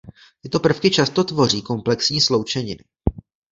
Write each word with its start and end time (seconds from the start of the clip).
Tyto 0.41 0.59
prvky 0.59 0.91
často 0.91 1.23
tvoří 1.23 1.61
komplexní 1.61 2.21
sloučeniny. 2.21 2.83